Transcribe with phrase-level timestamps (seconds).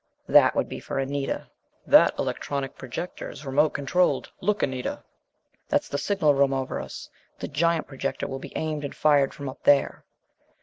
[0.27, 1.47] That would be for Anita.
[1.85, 4.31] "That electronic projector is remote controlled.
[4.41, 5.03] Look, Anita,
[5.69, 7.07] that's the signal room over us.
[7.37, 10.03] The giant projector will be aimed and fired from up there."